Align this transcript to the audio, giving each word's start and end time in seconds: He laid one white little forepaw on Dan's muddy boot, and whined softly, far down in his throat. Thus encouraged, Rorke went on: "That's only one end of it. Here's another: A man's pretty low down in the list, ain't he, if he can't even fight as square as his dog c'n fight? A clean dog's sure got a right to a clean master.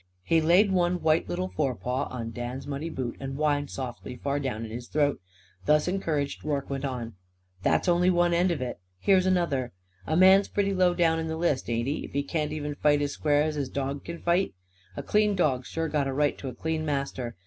He 0.23 0.41
laid 0.41 0.71
one 0.71 0.99
white 1.03 1.29
little 1.29 1.49
forepaw 1.51 2.07
on 2.09 2.31
Dan's 2.31 2.65
muddy 2.65 2.89
boot, 2.89 3.15
and 3.19 3.35
whined 3.35 3.69
softly, 3.69 4.15
far 4.15 4.39
down 4.39 4.65
in 4.65 4.71
his 4.71 4.87
throat. 4.87 5.21
Thus 5.65 5.87
encouraged, 5.87 6.43
Rorke 6.43 6.71
went 6.71 6.85
on: 6.85 7.13
"That's 7.61 7.87
only 7.87 8.09
one 8.09 8.33
end 8.33 8.49
of 8.49 8.63
it. 8.63 8.79
Here's 8.97 9.27
another: 9.27 9.73
A 10.07 10.17
man's 10.17 10.47
pretty 10.47 10.73
low 10.73 10.95
down 10.95 11.19
in 11.19 11.27
the 11.27 11.37
list, 11.37 11.69
ain't 11.69 11.87
he, 11.87 12.03
if 12.05 12.13
he 12.13 12.23
can't 12.23 12.51
even 12.51 12.73
fight 12.73 13.03
as 13.03 13.11
square 13.11 13.43
as 13.43 13.53
his 13.53 13.69
dog 13.69 14.03
c'n 14.03 14.23
fight? 14.23 14.55
A 14.97 15.03
clean 15.03 15.35
dog's 15.35 15.67
sure 15.67 15.87
got 15.87 16.07
a 16.07 16.13
right 16.13 16.35
to 16.39 16.47
a 16.49 16.55
clean 16.55 16.83
master. 16.83 17.35